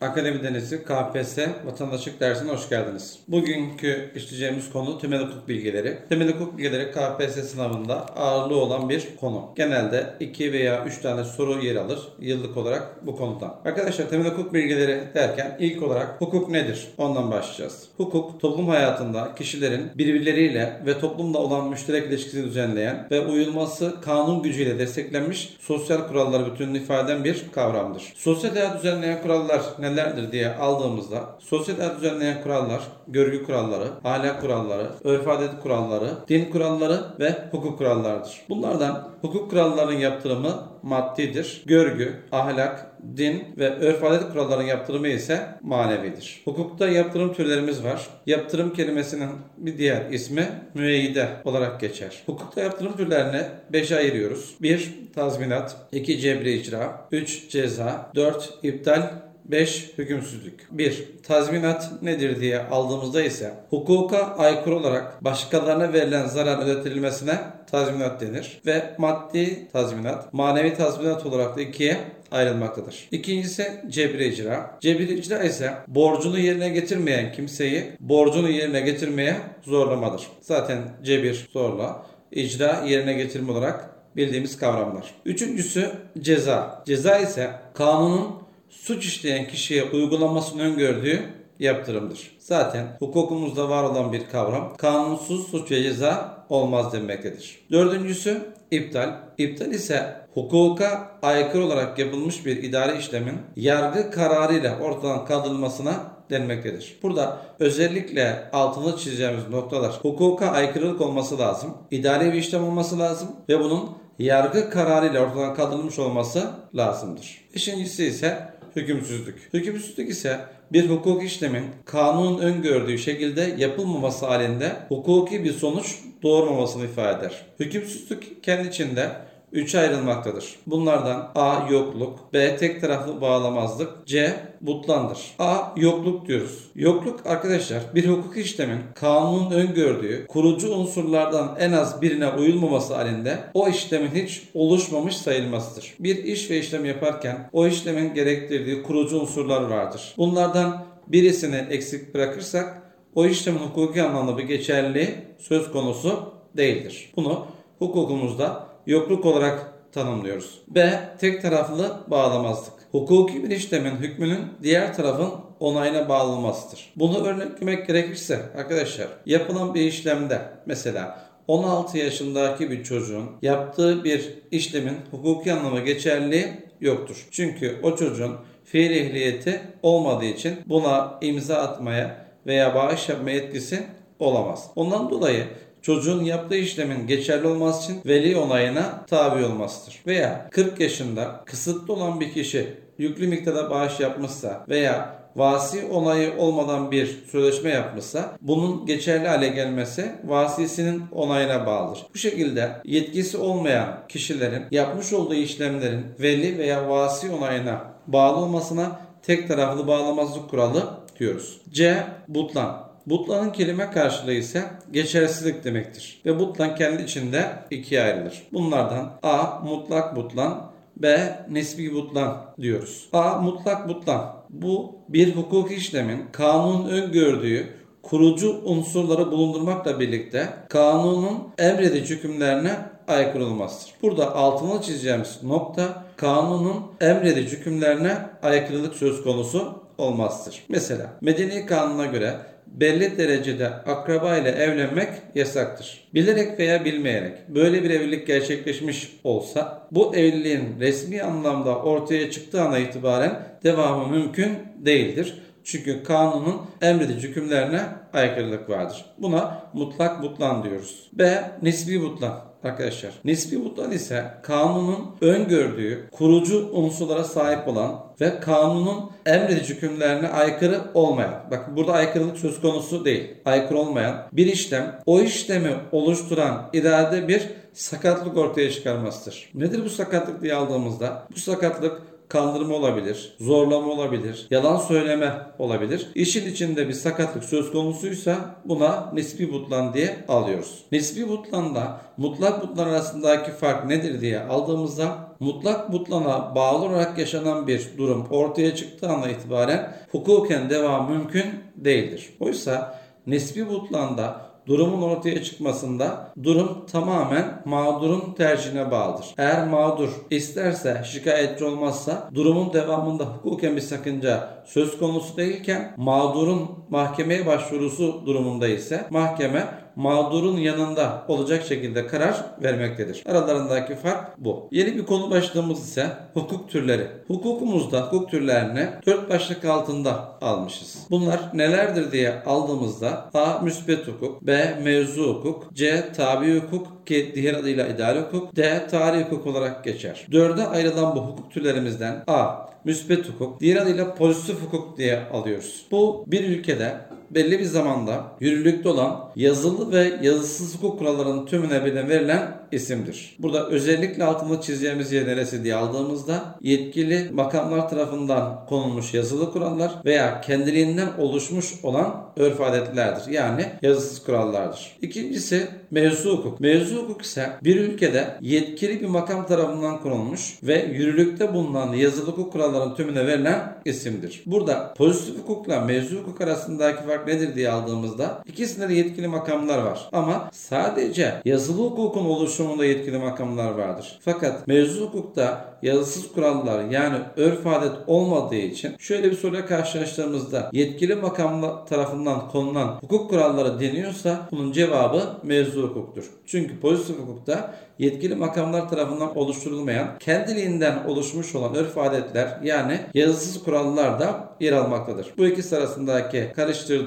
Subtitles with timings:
[0.00, 3.18] Akademi Denizi KPSS vatandaşlık dersine hoş geldiniz.
[3.28, 5.98] Bugünkü işleyeceğimiz konu temel hukuk bilgileri.
[6.08, 9.52] Temel hukuk bilgileri KPSS sınavında ağırlığı olan bir konu.
[9.56, 13.56] Genelde 2 veya 3 tane soru yer alır yıllık olarak bu konudan.
[13.64, 16.88] Arkadaşlar temel hukuk bilgileri derken ilk olarak hukuk nedir?
[16.98, 17.88] Ondan başlayacağız.
[17.96, 24.78] Hukuk toplum hayatında kişilerin birbirleriyle ve toplumda olan müşterek ilişkisini düzenleyen ve uyulması kanun gücüyle
[24.78, 28.12] desteklenmiş sosyal kuralları bütününü ifade eden bir kavramdır.
[28.16, 31.38] Sosyal hayat düzenleyen kurallar nelerdir diye aldığımızda
[31.78, 38.40] hayat düzenleyen kurallar, görgü kuralları, ahlak kuralları, örf adet kuralları, din kuralları ve hukuk kurallarıdır.
[38.48, 41.62] Bunlardan hukuk kurallarının yaptırımı maddidir.
[41.66, 42.86] Görgü, ahlak,
[43.16, 46.42] din ve örf adet kuralların yaptırımı ise manevidir.
[46.44, 48.06] Hukukta yaptırım türlerimiz var.
[48.26, 52.22] Yaptırım kelimesinin bir diğer ismi müeyyide olarak geçer.
[52.26, 53.42] Hukukta yaptırım türlerini
[53.72, 54.54] 5'e ayırıyoruz.
[54.62, 54.94] 1.
[55.14, 56.20] Tazminat 2.
[56.20, 57.50] Cebri icra 3.
[57.50, 58.58] Ceza 4.
[58.62, 59.90] iptal 5.
[59.98, 60.68] Hükümsüzlük.
[60.70, 61.04] 1.
[61.22, 67.38] Tazminat nedir diye aldığımızda ise hukuka aykırı olarak başkalarına verilen zarar ödetilmesine
[67.70, 68.60] tazminat denir.
[68.66, 71.96] Ve maddi tazminat, manevi tazminat olarak da ikiye
[72.30, 73.08] ayrılmaktadır.
[73.10, 74.78] İkincisi cebri icra.
[74.80, 80.22] Cebri icra ise borcunu yerine getirmeyen kimseyi borcunu yerine getirmeye zorlamadır.
[80.40, 85.14] Zaten cebir zorla, icra yerine getirme olarak bildiğimiz kavramlar.
[85.24, 85.90] Üçüncüsü
[86.20, 86.82] ceza.
[86.86, 91.22] Ceza ise kanunun suç işleyen kişiye uygulamasını öngördüğü
[91.58, 92.36] yaptırımdır.
[92.38, 97.58] Zaten hukukumuzda var olan bir kavram kanunsuz suç ve ceza olmaz demektedir.
[97.70, 99.16] Dördüncüsü iptal.
[99.38, 105.94] İptal ise hukuka aykırı olarak yapılmış bir idari işlemin yargı kararıyla ortadan kaldırılmasına
[106.30, 106.98] denmektedir.
[107.02, 113.60] Burada özellikle altını çizeceğimiz noktalar hukuka aykırılık olması lazım, idari bir işlem olması lazım ve
[113.60, 117.44] bunun yargı kararıyla ortadan kaldırılmış olması lazımdır.
[117.54, 119.48] Beşincisi ise hükümsüzlük.
[119.52, 120.40] Hükümsüzlük ise
[120.72, 127.46] bir hukuk işlemin kanunun öngördüğü şekilde yapılmaması halinde hukuki bir sonuç doğurmamasını ifade eder.
[127.60, 129.10] Hükümsüzlük kendi içinde
[129.52, 130.56] üçe ayrılmaktadır.
[130.66, 135.18] Bunlardan A yokluk, B tek taraflı bağlamazlık, C butlandır.
[135.38, 136.70] A yokluk diyoruz.
[136.74, 143.68] Yokluk arkadaşlar bir hukuk işlemin kanunun öngördüğü kurucu unsurlardan en az birine uyulmaması halinde o
[143.68, 145.94] işlemin hiç oluşmamış sayılmasıdır.
[146.00, 150.14] Bir iş ve işlem yaparken o işlemin gerektirdiği kurucu unsurlar vardır.
[150.16, 152.82] Bunlardan birisini eksik bırakırsak
[153.14, 157.12] o işlemin hukuki anlamda bir geçerliliği söz konusu değildir.
[157.16, 157.46] Bunu
[157.78, 160.60] hukukumuzda yokluk olarak tanımlıyoruz.
[160.68, 161.00] B.
[161.18, 162.72] Tek taraflı bağlamazlık.
[162.92, 166.92] Hukuki bir işlemin hükmünün diğer tarafın onayına bağlanmasıdır.
[166.96, 174.96] Bunu örneklemek gerekirse arkadaşlar yapılan bir işlemde mesela 16 yaşındaki bir çocuğun yaptığı bir işlemin
[175.10, 176.46] hukuki anlamda geçerliliği
[176.80, 177.26] yoktur.
[177.30, 183.86] Çünkü o çocuğun fiil ehliyeti olmadığı için buna imza atmaya veya bağış yapma yetkisi
[184.18, 184.70] olamaz.
[184.76, 185.44] Ondan dolayı
[185.82, 190.02] çocuğun yaptığı işlemin geçerli olması için veli onayına tabi olmasıdır.
[190.06, 196.90] Veya 40 yaşında kısıtlı olan bir kişi yüklü miktarda bağış yapmışsa veya vasi onayı olmadan
[196.90, 202.06] bir sözleşme yapmışsa bunun geçerli hale gelmesi vasisinin onayına bağlıdır.
[202.14, 209.48] Bu şekilde yetkisi olmayan kişilerin yapmış olduğu işlemlerin veli veya vasi onayına bağlı olmasına tek
[209.48, 210.84] taraflı bağlamazlık kuralı
[211.18, 211.60] diyoruz.
[211.70, 212.04] C.
[212.28, 212.87] Butlan.
[213.10, 216.20] Butlanın kelime karşılığı ise geçersizlik demektir.
[216.26, 218.42] Ve butlan kendi içinde ikiye ayrılır.
[218.52, 219.60] Bunlardan A.
[219.64, 221.34] Mutlak butlan B.
[221.50, 223.08] Nisbi butlan diyoruz.
[223.12, 223.40] A.
[223.40, 224.34] Mutlak butlan.
[224.50, 227.66] Bu bir hukuk işlemin kanun öngördüğü
[228.02, 232.76] kurucu unsurları bulundurmakla birlikte kanunun emredici hükümlerine
[233.08, 233.94] aykırı olmazdır.
[234.02, 240.64] Burada altını çizeceğimiz nokta kanunun emredici hükümlerine aykırılık söz konusu olmazdır.
[240.68, 242.36] Mesela medeni kanuna göre
[242.72, 246.08] belli derecede akraba ile evlenmek yasaktır.
[246.14, 252.78] Bilerek veya bilmeyerek böyle bir evlilik gerçekleşmiş olsa bu evliliğin resmi anlamda ortaya çıktığı ana
[252.78, 255.34] itibaren devamı mümkün değildir.
[255.64, 257.80] Çünkü kanunun emredici hükümlerine
[258.12, 259.04] aykırılık vardır.
[259.18, 261.10] Buna mutlak butlan diyoruz.
[261.12, 261.50] B.
[261.62, 262.47] Nisbi butlan.
[262.64, 263.12] Arkadaşlar.
[263.24, 271.34] Nispi butlan ise kanunun öngördüğü kurucu unsurlara sahip olan ve kanunun emredici hükümlerine aykırı olmayan,
[271.50, 277.42] bak burada aykırılık söz konusu değil, aykırı olmayan bir işlem o işlemi oluşturan ileride bir
[277.72, 279.50] sakatlık ortaya çıkarmasıdır.
[279.54, 281.26] Nedir bu sakatlık diye aldığımızda?
[281.36, 286.06] Bu sakatlık kandırma olabilir, zorlama olabilir, yalan söyleme olabilir.
[286.14, 290.84] İşin içinde bir sakatlık söz konusuysa buna nispi butlan diye alıyoruz.
[290.92, 297.88] Nispi butlanla mutlak butlan arasındaki fark nedir diye aldığımızda mutlak butlana bağlı olarak yaşanan bir
[297.98, 301.46] durum ortaya çıktığı anda itibaren hukuken devam mümkün
[301.76, 302.28] değildir.
[302.40, 309.26] Oysa nispi butlanda durumun ortaya çıkmasında durum tamamen mağdurun tercihine bağlıdır.
[309.38, 317.46] Eğer mağdur isterse şikayetçi olmazsa durumun devamında hukuken bir sakınca söz konusu değilken mağdurun mahkemeye
[317.46, 323.22] başvurusu durumunda ise mahkeme mağdurun yanında olacak şekilde karar vermektedir.
[323.26, 324.68] Aralarındaki fark bu.
[324.70, 327.06] Yeni bir konu başlığımız ise hukuk türleri.
[327.26, 330.98] Hukukumuzda hukuk türlerini dört başlık altında almışız.
[331.10, 333.58] Bunlar nelerdir diye aldığımızda A.
[333.62, 334.78] Müsbet hukuk B.
[334.84, 336.12] Mevzu hukuk C.
[336.16, 338.86] Tabi hukuk ki diğer adıyla ideal hukuk D.
[338.86, 340.26] Tarih hukuk olarak geçer.
[340.32, 342.68] Dörde ayrılan bu hukuk türlerimizden A.
[342.84, 345.86] Müsbet hukuk, diğer adıyla pozitif hukuk diye alıyoruz.
[345.90, 346.96] Bu bir ülkede
[347.30, 353.36] belli bir zamanda yürürlükte olan yazılı ve yazısız hukuk kurallarının tümüne birden verilen isimdir.
[353.38, 360.40] Burada özellikle altını çizeceğimiz yer neresi diye aldığımızda yetkili makamlar tarafından konulmuş yazılı kurallar veya
[360.40, 363.32] kendiliğinden oluşmuş olan örf adetlerdir.
[363.32, 364.96] Yani yazısız kurallardır.
[365.02, 366.60] İkincisi mevzu hukuk.
[366.60, 372.52] Mevzu hukuk ise bir ülkede yetkili bir makam tarafından konulmuş ve yürürlükte bulunan yazılı hukuk
[372.52, 374.42] kurallarının tümüne verilen isimdir.
[374.46, 380.08] Burada pozitif hukukla mevzu hukuk arasındaki fark nedir diye aldığımızda ikisinde de yetkili makamlar var.
[380.12, 384.18] Ama sadece yazılı hukukun oluşumunda yetkili makamlar vardır.
[384.24, 391.14] Fakat mevzu hukukta yazısız kurallar yani örf adet olmadığı için şöyle bir soruyla karşılaştığımızda yetkili
[391.14, 396.24] makamlar tarafından konulan hukuk kuralları deniyorsa bunun cevabı mevzu hukuktur.
[396.46, 404.20] Çünkü pozitif hukukta yetkili makamlar tarafından oluşturulmayan, kendiliğinden oluşmuş olan örf adetler yani yazısız kurallar
[404.20, 405.26] da yer almaktadır.
[405.38, 406.52] Bu ikisi arasındaki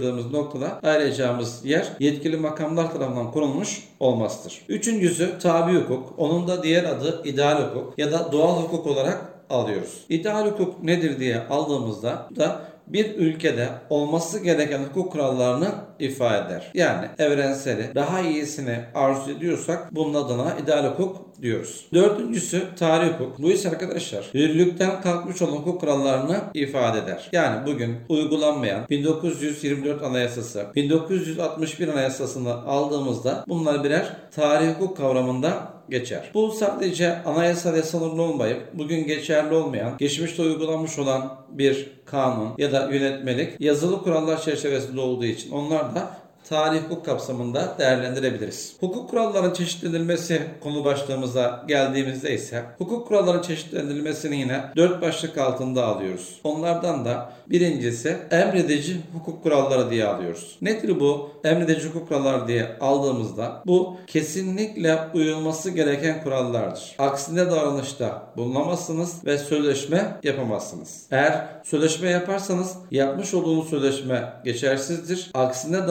[0.01, 4.61] karıştırdığımız noktada ayrılacağımız yer yetkili makamlar tarafından kurulmuş olmasıdır.
[4.67, 6.13] Üçüncüsü tabi hukuk.
[6.17, 10.05] Onun da diğer adı ideal hukuk ya da doğal hukuk olarak alıyoruz.
[10.09, 12.61] İdeal hukuk nedir diye aldığımızda da
[12.93, 16.71] bir ülkede olması gereken hukuk kurallarını ifade eder.
[16.73, 21.85] Yani evrenseli, daha iyisini arzu ediyorsak bunun adına ideal hukuk diyoruz.
[21.93, 23.39] Dördüncüsü tarih hukuk.
[23.39, 27.29] Bu ise arkadaşlar yürürlükten kalkmış olan hukuk kurallarını ifade eder.
[27.31, 36.31] Yani bugün uygulanmayan 1924 Anayasası, 1961 Anayasasını aldığımızda bunlar birer tarih hukuk kavramında geçer.
[36.33, 42.89] Bu sadece anayasal sınırlı olmayıp bugün geçerli olmayan, geçmişte uygulanmış olan bir kanun ya da
[42.91, 48.75] yönetmelik yazılı kurallar çerçevesinde olduğu için onlar da tarih hukuk kapsamında değerlendirebiliriz.
[48.79, 56.39] Hukuk kurallarının çeşitlendirilmesi konu başlığımıza geldiğimizde ise hukuk kurallarının çeşitlendirilmesini yine dört başlık altında alıyoruz.
[56.43, 60.57] Onlardan da birincisi emredici hukuk kuralları diye alıyoruz.
[60.61, 66.95] Nedir bu emredici hukuk kuralları diye aldığımızda bu kesinlikle uyulması gereken kurallardır.
[66.99, 71.05] Aksine davranışta bulunamazsınız ve sözleşme yapamazsınız.
[71.11, 75.31] Eğer sözleşme yaparsanız yapmış olduğunuz sözleşme geçersizdir.
[75.33, 75.87] Aksine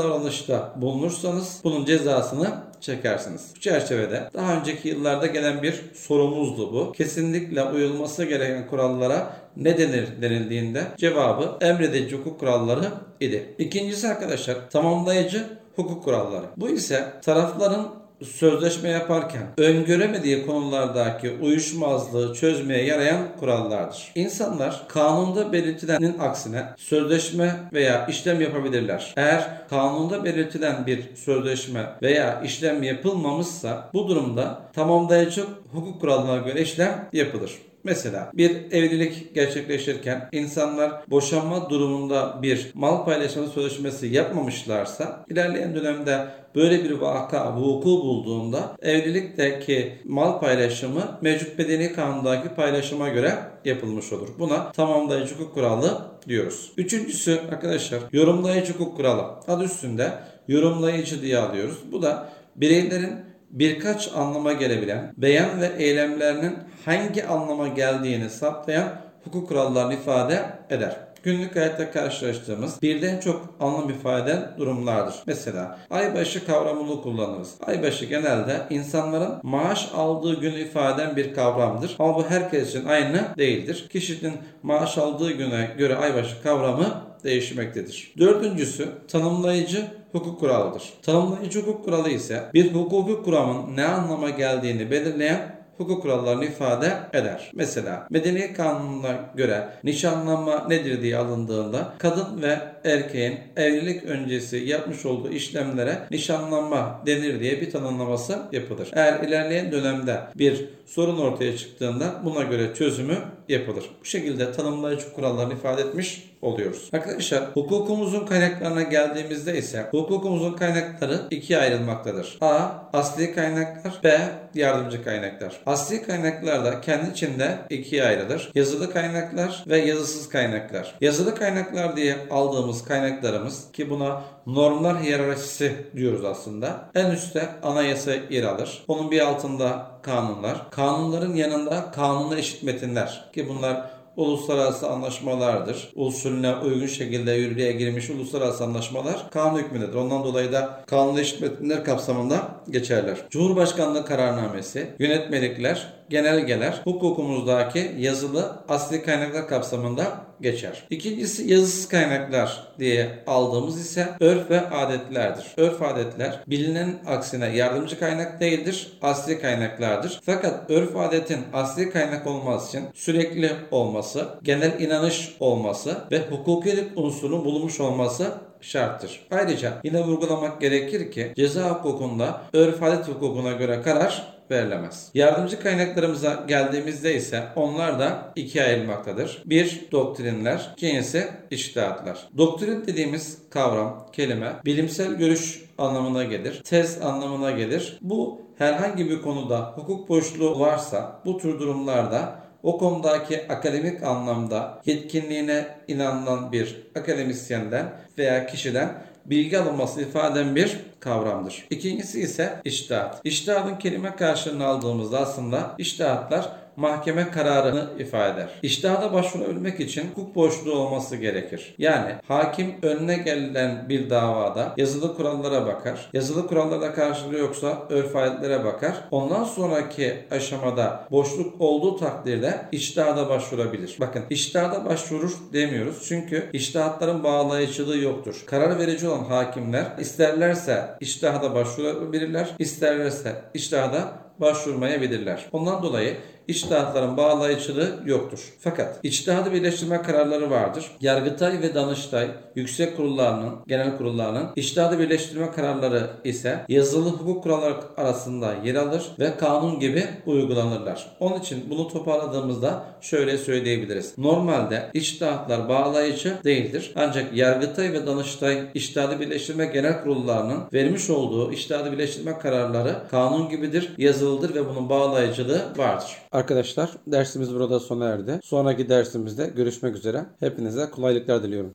[0.49, 3.53] davranışta bulunursanız bunun cezasını çekersiniz.
[3.57, 6.93] Bu çerçevede daha önceki yıllarda gelen bir sorumuzdu bu.
[6.93, 13.55] Kesinlikle uyulması gereken kurallara ne denir denildiğinde cevabı emredici hukuk kuralları idi.
[13.59, 16.47] İkincisi arkadaşlar tamamlayıcı hukuk kuralları.
[16.57, 24.13] Bu ise tarafların sözleşme yaparken öngöremediği konulardaki uyuşmazlığı çözmeye yarayan kurallardır.
[24.15, 29.15] İnsanlar kanunda belirtilenin aksine sözleşme veya işlem yapabilirler.
[29.17, 37.09] Eğer kanunda belirtilen bir sözleşme veya işlem yapılmamışsa bu durumda tamamlayıcı hukuk kurallarına göre işlem
[37.13, 37.70] yapılır.
[37.85, 46.85] Mesela bir evlilik gerçekleşirken insanlar boşanma durumunda bir mal paylaşımı sözleşmesi yapmamışlarsa ilerleyen dönemde böyle
[46.85, 53.35] bir vaka vuku bulduğunda evlilikteki mal paylaşımı mevcut bedeni kanundaki paylaşıma göre
[53.65, 54.29] yapılmış olur.
[54.39, 56.73] Buna tamamlayıcı hukuk kuralı diyoruz.
[56.77, 59.23] Üçüncüsü arkadaşlar yorumlayıcı hukuk kuralı.
[59.49, 60.13] Adı üstünde
[60.49, 61.79] yorumlayıcı diye alıyoruz.
[61.93, 68.89] Bu da bireylerin birkaç anlama gelebilen beyan ve eylemlerinin hangi anlama geldiğini saptayan
[69.25, 70.97] hukuk kurallarını ifade eder.
[71.23, 75.15] Günlük hayatta karşılaştığımız birden çok anlam ifade eden durumlardır.
[75.27, 77.55] Mesela aybaşı kavramını kullanırız.
[77.67, 81.97] Aybaşı genelde insanların maaş aldığı günü ifade eden bir kavramdır.
[81.99, 83.89] Ama bu herkes için aynı değildir.
[83.93, 88.13] Kişinin maaş aldığı güne göre aybaşı kavramı değişmektedir.
[88.19, 90.93] Dördüncüsü tanımlayıcı hukuk kuralıdır.
[91.03, 97.51] Tanımlayıcı hukuk kuralı ise bir hukuki kuramın ne anlama geldiğini belirleyen hukuk kurallarını ifade eder.
[97.55, 105.31] Mesela Medeni Kanunu'na göre nişanlanma nedir diye alındığında kadın ve erkeğin evlilik öncesi yapmış olduğu
[105.31, 108.91] işlemlere nişanlanma denir diye bir tanımlaması yapılır.
[108.93, 113.17] Eğer ilerleyen dönemde bir sorun ortaya çıktığında buna göre çözümü
[113.51, 113.85] yapılır.
[114.01, 116.91] Bu şekilde tanımlayıcı kurallarını ifade etmiş oluyoruz.
[116.93, 122.39] Arkadaşlar hukukumuzun kaynaklarına geldiğimizde ise hukukumuzun kaynakları ikiye ayrılmaktadır.
[122.41, 122.69] A.
[122.93, 124.21] Asli kaynaklar B.
[124.55, 125.61] Yardımcı kaynaklar.
[125.67, 128.51] Asli kaynaklar da kendi içinde ikiye ayrılır.
[128.55, 130.95] Yazılı kaynaklar ve yazısız kaynaklar.
[131.01, 136.91] Yazılı kaynaklar diye aldığımız kaynaklarımız ki buna normlar hiyerarşisi diyoruz aslında.
[136.95, 138.85] En üstte anayasa yer alır.
[138.89, 140.71] Onun bir altında kanunlar.
[140.71, 145.93] Kanunların yanında kanunla eşit metinler ki bunlar uluslararası anlaşmalardır.
[145.95, 149.95] Usulüne uygun şekilde yürürlüğe girmiş uluslararası anlaşmalar kanun hükmündedir.
[149.95, 153.17] Ondan dolayı da kanunlu eşit metinler kapsamında geçerler.
[153.31, 160.87] Cumhurbaşkanlığı kararnamesi, yönetmelikler, genelgeler hukukumuzdaki yazılı asli kaynaklar kapsamında geçer.
[160.91, 165.47] İkincisi yazısız kaynaklar diye aldığımız ise örf ve adetlerdir.
[165.57, 170.21] Örf adetler bilinen aksine yardımcı kaynak değildir, asli kaynaklardır.
[170.27, 177.45] Fakat örf adetin asli kaynak olması için sürekli olması, genel inanış olması ve hukukilik unsurunun
[177.45, 179.27] bulunmuş olması şarttır.
[179.31, 185.11] Ayrıca yine vurgulamak gerekir ki ceza hukukunda örf adet hukukuna göre karar verilemez.
[185.15, 189.43] Yardımcı kaynaklarımıza geldiğimizde ise onlar da ikiye ayrılmaktadır.
[189.47, 192.29] Bir, doktrinler, ikincisi içtihatlar.
[192.39, 197.99] Doktrin dediğimiz kavram, kelime, bilimsel görüş anlamına gelir, tez anlamına gelir.
[198.03, 205.67] Bu herhangi bir konuda hukuk boşluğu varsa bu tür durumlarda o konudaki akademik anlamda yetkinliğine
[205.89, 211.67] inanılan bir akademisyenden veya kişiden bilgi alınması ifade eden bir kavramdır.
[211.71, 213.21] İkincisi ise iştihat.
[213.25, 218.49] İştihatın kelime karşılığını aldığımızda aslında iştihatlar mahkeme kararını ifade eder.
[218.63, 221.75] İştihada başvurabilmek için hukuk boşluğu olması gerekir.
[221.79, 226.11] Yani hakim önüne gelen bir davada yazılı kurallara bakar.
[226.13, 228.95] Yazılı kurallara karşılığı yoksa örf ayetlere bakar.
[229.11, 233.97] Ondan sonraki aşamada boşluk olduğu takdirde iştihada başvurabilir.
[234.01, 236.05] Bakın iştihada başvurur demiyoruz.
[236.09, 238.45] Çünkü iştihatların bağlayıcılığı yoktur.
[238.47, 245.49] Karar verici olan hakimler isterlerse iştihada başvurabilirler, isterlerse iştihada başvurmayabilirler.
[245.53, 246.17] Ondan dolayı
[246.51, 248.41] içtihatların bağlayıcılığı yoktur.
[248.61, 250.91] Fakat içtihadı birleştirme kararları vardır.
[251.01, 258.55] Yargıtay ve Danıştay yüksek kurullarının, genel kurullarının içtihadı birleştirme kararları ise yazılı hukuk kuralları arasında
[258.65, 261.07] yer alır ve kanun gibi uygulanırlar.
[261.21, 264.19] Onun için bunu toparladığımızda şöyle söyleyebiliriz.
[264.19, 266.93] Normalde içtihatlar bağlayıcı değildir.
[266.97, 273.93] Ancak Yargıtay ve Danıştay içtihadı birleştirme genel kurullarının vermiş olduğu içtihadı birleştirme kararları kanun gibidir,
[273.99, 276.17] yazılıdır ve bunun bağlayıcılığı vardır.
[276.41, 278.41] Arkadaşlar dersimiz burada sona erdi.
[278.45, 280.25] Sonraki dersimizde görüşmek üzere.
[280.41, 281.75] Hepinize kolaylıklar diliyorum.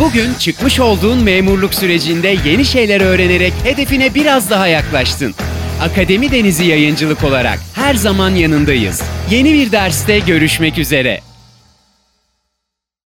[0.00, 5.34] Bugün çıkmış olduğun memurluk sürecinde yeni şeyler öğrenerek hedefine biraz daha yaklaştın.
[5.82, 9.02] Akademi Denizi Yayıncılık olarak her zaman yanındayız.
[9.30, 11.20] Yeni bir derste görüşmek üzere.